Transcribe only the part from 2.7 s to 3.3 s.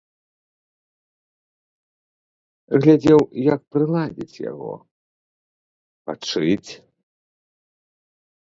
Глядзеў,